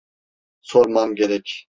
[0.61, 1.67] Sormam gerek.